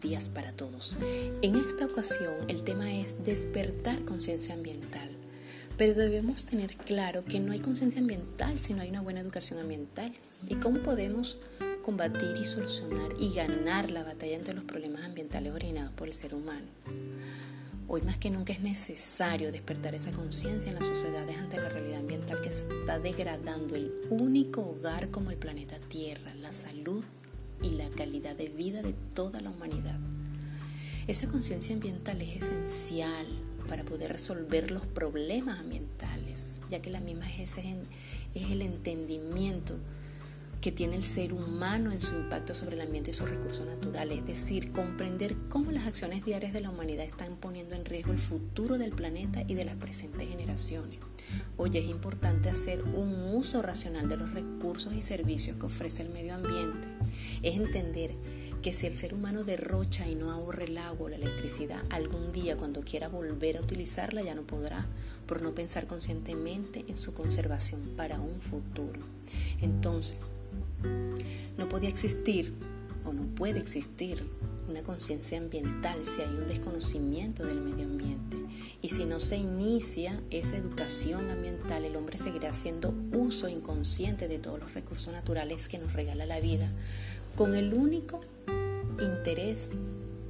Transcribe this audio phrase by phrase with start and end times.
[0.00, 0.96] días para todos.
[1.42, 5.08] En esta ocasión el tema es despertar conciencia ambiental.
[5.78, 9.58] Pero debemos tener claro que no hay conciencia ambiental si no hay una buena educación
[9.58, 10.12] ambiental.
[10.48, 11.38] ¿Y cómo podemos
[11.82, 16.34] combatir y solucionar y ganar la batalla entre los problemas ambientales originados por el ser
[16.34, 16.66] humano?
[17.88, 22.00] Hoy más que nunca es necesario despertar esa conciencia en las sociedades ante la realidad
[22.00, 27.04] ambiental que está degradando el único hogar como el planeta Tierra, la salud
[27.62, 29.98] y la calidad de vida de toda la humanidad.
[31.06, 33.26] Esa conciencia ambiental es esencial
[33.68, 39.74] para poder resolver los problemas ambientales, ya que la misma es, es el entendimiento
[40.62, 44.18] que tiene el ser humano en su impacto sobre el ambiente y sus recursos naturales,
[44.18, 48.20] es decir, comprender cómo las acciones diarias de la humanidad están poniendo en riesgo el
[48.20, 51.00] futuro del planeta y de las presentes generaciones.
[51.56, 56.10] Hoy es importante hacer un uso racional de los recursos y servicios que ofrece el
[56.10, 56.86] medio ambiente.
[57.42, 58.10] Es entender
[58.62, 62.32] que si el ser humano derrocha y no ahorre el agua o la electricidad, algún
[62.32, 64.86] día cuando quiera volver a utilizarla ya no podrá,
[65.26, 69.00] por no pensar conscientemente en su conservación para un futuro.
[69.60, 70.16] Entonces,
[71.58, 72.52] no podía existir
[73.04, 74.22] o no puede existir
[74.68, 78.36] una conciencia ambiental si hay un desconocimiento del medio ambiente.
[78.80, 84.38] Y si no se inicia esa educación ambiental, el hombre seguirá haciendo uso inconsciente de
[84.38, 86.70] todos los recursos naturales que nos regala la vida,
[87.36, 88.20] con el único
[89.00, 89.72] interés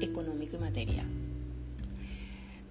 [0.00, 1.06] económico y material.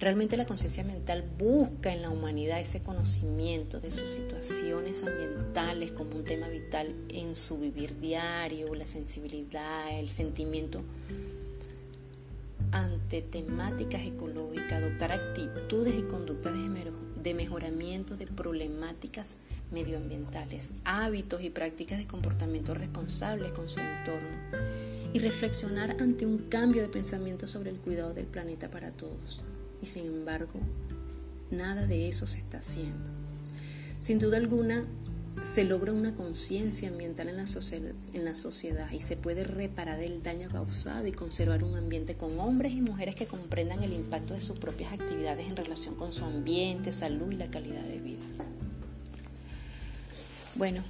[0.00, 6.12] Realmente la conciencia ambiental busca en la humanidad ese conocimiento de sus situaciones ambientales como
[6.12, 10.82] un tema vital en su vivir diario, la sensibilidad, el sentimiento
[12.70, 15.94] ante temáticas ecológicas, adoptar actitudes
[18.06, 19.36] de problemáticas
[19.72, 24.28] medioambientales, hábitos y prácticas de comportamiento responsables con su entorno
[25.12, 29.42] y reflexionar ante un cambio de pensamiento sobre el cuidado del planeta para todos
[29.82, 30.60] y sin embargo
[31.50, 33.04] nada de eso se está haciendo.
[34.00, 34.84] Sin duda alguna,
[35.42, 41.06] se logra una conciencia ambiental en la, sociedad y se puede reparar el daño causado
[41.06, 44.92] y conservar un ambiente con hombres y mujeres que comprendan el impacto de sus propias
[44.92, 48.24] actividades en relación con su ambiente, salud y la calidad de vida.
[50.54, 50.82] Bueno,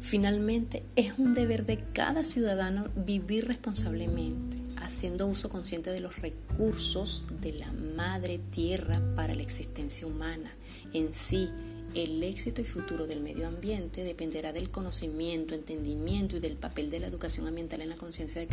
[0.00, 4.58] finalmente es un deber de cada ciudadano vivir responsablemente
[4.88, 10.50] haciendo uso consciente de los recursos de la madre tierra para la existencia humana.
[10.94, 11.50] En sí,
[11.94, 17.00] el éxito y futuro del medio ambiente dependerá del conocimiento, entendimiento y del papel de
[17.00, 18.48] la educación ambiental en la conciencia de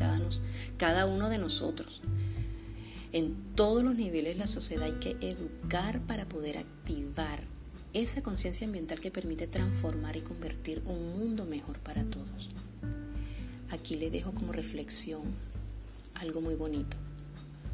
[0.77, 2.01] cada, uno de nosotros.
[3.11, 7.41] En todos los niveles de la sociedad hay que educar para poder activar
[7.93, 12.49] esa conciencia ambiental que permite transformar y convertir un mundo mejor para todos.
[13.71, 15.21] Aquí le dejo como reflexión
[16.15, 16.97] algo muy bonito.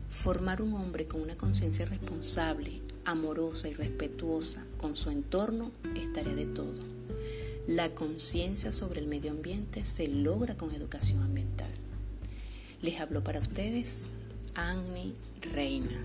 [0.10, 6.36] Formar un hombre con una conciencia responsable, amorosa y respetuosa con su entorno es tarea
[6.36, 6.74] de todo.
[7.68, 11.70] La conciencia sobre el medio ambiente se logra con educación ambiental.
[12.82, 14.12] Les hablo para ustedes
[14.56, 16.02] Annie Reina.